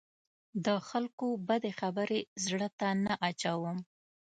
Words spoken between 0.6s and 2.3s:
د خلکو بدې خبرې